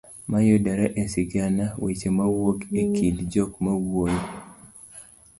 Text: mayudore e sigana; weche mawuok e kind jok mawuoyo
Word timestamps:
mayudore 0.31 0.85
e 1.01 1.03
sigana; 1.13 1.65
weche 1.83 2.09
mawuok 2.17 2.59
e 2.81 2.83
kind 2.95 3.17
jok 3.31 3.51
mawuoyo 3.65 4.21